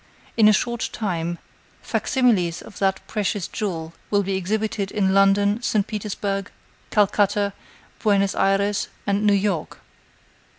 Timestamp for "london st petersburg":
5.13-6.49